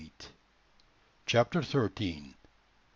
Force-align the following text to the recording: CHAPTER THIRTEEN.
CHAPTER 1.27 1.61
THIRTEEN. 1.61 2.33